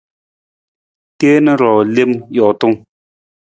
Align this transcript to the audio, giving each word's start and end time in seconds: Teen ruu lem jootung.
Teen 1.17 1.45
ruu 1.59 1.79
lem 1.95 2.11
jootung. 2.35 2.77